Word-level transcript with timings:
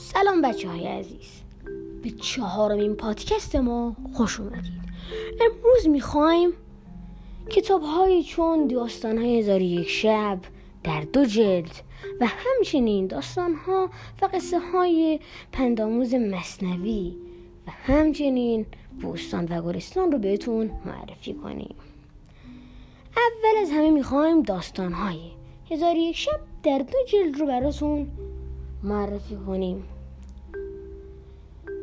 سلام 0.00 0.42
بچه 0.42 0.68
های 0.68 0.86
عزیز. 0.86 1.42
به 2.02 2.10
چهارمین 2.10 2.94
پادکست 2.94 3.56
ما 3.56 3.96
خوش 4.12 4.40
اومدید. 4.40 4.80
امروز 5.40 5.88
می‌خوایم 5.88 6.52
کتاب 7.50 7.82
های 7.82 8.22
چون 8.22 8.66
داستان 8.66 9.18
های 9.18 9.38
هزار 9.38 9.62
یک 9.62 9.88
شب 9.88 10.38
در 10.84 11.00
دو 11.00 11.24
جلد 11.24 11.74
و 12.20 12.26
همچنین 12.26 13.06
داستان 13.06 13.54
ها 13.54 13.90
و 14.22 14.26
قصه 14.26 14.58
های 14.58 15.20
پنداموز 15.52 16.14
مصنوی 16.14 17.16
و 17.66 17.70
همچنین 17.70 18.66
بوستان 19.02 19.44
و 19.50 19.62
گلستان 19.62 20.12
رو 20.12 20.18
بهتون 20.18 20.70
معرفی 20.84 21.34
کنیم. 21.34 21.74
اول 23.16 23.62
از 23.62 23.70
همه 23.70 23.90
می‌خوایم 23.90 24.42
داستان 24.42 24.92
های 24.92 25.18
هزار 25.70 25.96
یک 25.96 26.16
شب 26.16 26.40
در 26.62 26.78
دو 26.78 26.98
جلد 27.08 27.40
رو 27.40 27.46
براتون 27.46 28.06
معرفی 28.82 29.36
کنیم. 29.46 29.84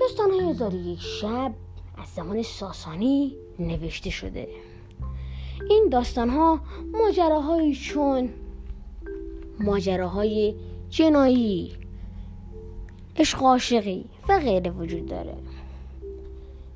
داستان 0.00 0.30
هزار 0.30 0.74
یک 0.74 1.00
شب 1.00 1.52
از 1.98 2.08
زمان 2.08 2.42
ساسانی 2.42 3.36
نوشته 3.58 4.10
شده. 4.10 4.48
این 5.70 5.88
داستان 5.90 6.30
ها 6.30 6.60
ماجراهایی 6.92 7.74
چون 7.74 8.28
ماجراهای 9.60 10.54
جنایی 10.88 11.72
عشق 13.16 13.42
عاشقی 13.42 14.04
و 14.28 14.38
غیره 14.38 14.70
وجود 14.70 15.06
داره. 15.06 15.36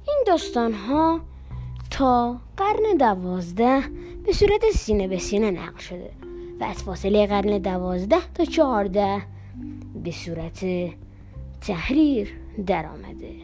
این 0.08 0.24
داستان 0.26 0.72
ها 0.72 1.20
تا 1.90 2.40
قرن 2.56 2.96
دوازده 2.98 3.82
به 4.26 4.32
صورت 4.32 4.70
سینه 4.74 5.08
به 5.08 5.18
سینه 5.18 5.50
نقل 5.50 5.78
شده 5.78 6.10
و 6.60 6.64
از 6.64 6.82
فاصله 6.82 7.26
قرن 7.26 7.58
دوازده 7.58 8.32
تا 8.34 8.44
چهارده 8.44 9.22
به 10.04 10.10
صورت 10.10 10.64
تحریر 11.60 12.32
در 12.66 12.86
آمده 12.86 13.34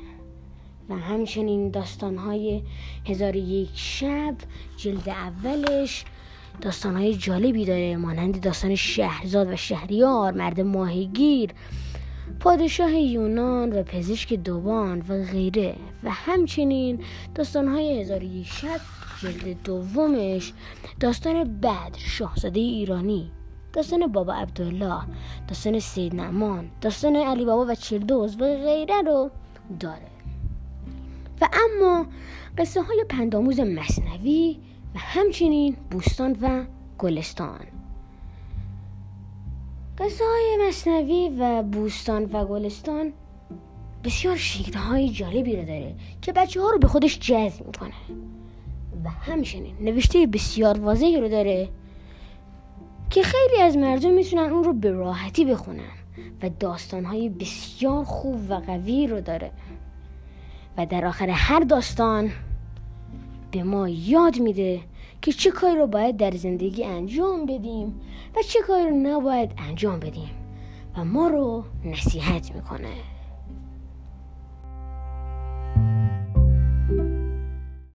و 0.89 0.95
همچنین 0.95 1.71
داستانهای 1.71 2.63
هزار 3.07 3.37
یک 3.37 3.71
شب 3.75 4.35
جلد 4.77 5.09
اولش 5.09 6.05
داستانهای 6.61 7.15
جالبی 7.15 7.65
داره 7.65 7.97
مانند 7.97 8.41
داستان 8.41 8.75
شهرزاد 8.75 9.53
و 9.53 9.57
شهریار 9.57 10.33
مرد 10.33 10.61
ماهیگیر 10.61 11.51
پادشاه 12.41 12.95
یونان 12.95 13.73
و 13.73 13.83
پزشک 13.83 14.33
دوبان 14.33 14.99
و 15.09 15.25
غیره. 15.25 15.75
و 16.05 16.11
همچنین 16.11 17.01
داستانهای 17.35 18.01
هزار 18.01 18.23
یک 18.23 18.47
شب 18.47 18.81
جلد 19.23 19.63
دومش 19.63 20.53
داستان 21.01 21.61
بدر 21.61 21.99
شاهزاده 21.99 22.61
ایرانی. 22.61 23.31
داستان 23.77 24.07
بابا 24.07 24.35
عبدالله 24.35 25.03
داستان 25.49 25.79
سید 25.79 26.15
نعمان 26.15 26.71
داستان 26.81 27.17
علی 27.17 27.45
بابا 27.45 27.73
و 27.73 27.75
چردوز 27.75 28.37
و 28.37 28.45
غیره 28.45 29.03
رو 29.03 29.31
داره. 29.81 30.09
و 31.41 31.49
اما 31.53 32.07
قصه 32.59 32.83
های 32.83 33.05
پنداموز 33.09 33.61
مصنوی 33.61 34.59
و 34.95 34.99
همچنین 34.99 35.77
بوستان 35.91 36.37
و 36.41 36.65
گلستان. 36.99 37.61
قصه 39.99 40.25
های 40.25 40.69
مصنوی 40.69 41.31
و 41.39 41.63
بوستان 41.63 42.25
و 42.25 42.45
گلستان 42.45 43.13
بسیار 44.05 44.39
های 44.75 45.09
جالبی 45.09 45.57
رو 45.57 45.65
داره 45.65 45.95
که 46.23 46.33
بچه 46.33 46.61
ها 46.61 46.71
رو 46.71 46.79
به 46.79 46.89
خودش 46.89 47.19
جذب 47.19 47.67
می‌کنه. 47.67 47.93
و 49.05 49.09
همچنین 49.09 49.75
نوشته 49.81 50.27
بسیار 50.27 50.81
واضحی 50.81 51.21
رو 51.21 51.29
داره 51.29 51.69
که 53.17 53.23
خیلی 53.23 53.63
از 53.63 53.77
مردم 53.77 54.11
می‌تونن 54.11 54.53
اون 54.53 54.65
رو 54.65 54.73
به 54.73 54.91
راحتی 54.91 55.45
بخونن 55.45 55.93
و 56.43 56.51
داستانهای 56.61 57.29
بسیار 57.29 58.05
خوب 58.05 58.51
و 58.51 58.55
قوی 58.55 59.07
رو 59.07 59.21
داره. 59.21 59.51
و 60.79 60.87
در 60.87 61.07
آخر 61.07 61.31
هر 61.31 61.61
داستان 61.61 62.31
به 63.51 63.63
ما 63.63 63.89
یاد 63.89 64.39
میده 64.39 64.81
که 65.23 65.33
چه 65.33 65.51
کاری 65.51 65.79
رو 65.79 65.87
باید 65.87 66.17
در 66.17 66.31
زندگی 66.31 66.85
انجام 66.85 67.47
بدیم 67.47 68.01
و 68.37 68.43
چه 68.43 68.61
کاری 68.61 68.91
رو 68.91 68.97
نباید 68.97 69.51
انجام 69.59 70.01
بدیم. 70.01 70.31
و 70.97 71.05
ما 71.05 71.29
رو 71.29 71.65
نصیحت 71.85 72.55
می‌کنه. 72.55 72.93